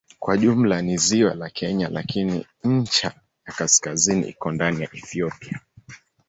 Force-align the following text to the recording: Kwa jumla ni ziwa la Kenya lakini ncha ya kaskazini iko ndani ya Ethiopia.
Kwa 0.19 0.37
jumla 0.37 0.81
ni 0.81 0.97
ziwa 0.97 1.33
la 1.33 1.49
Kenya 1.49 1.89
lakini 1.89 2.45
ncha 2.63 3.11
ya 3.47 3.53
kaskazini 3.53 4.27
iko 4.27 4.51
ndani 4.51 4.81
ya 4.83 4.89
Ethiopia. 4.95 5.59